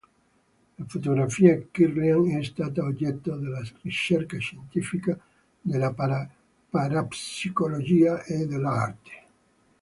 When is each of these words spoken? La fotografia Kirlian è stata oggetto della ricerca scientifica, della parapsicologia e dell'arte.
La 0.79 0.85
fotografia 0.87 1.61
Kirlian 1.71 2.31
è 2.35 2.43
stata 2.43 2.83
oggetto 2.83 3.35
della 3.37 3.61
ricerca 3.83 4.35
scientifica, 4.39 5.15
della 5.61 5.93
parapsicologia 6.71 8.23
e 8.23 8.47
dell'arte. 8.47 9.23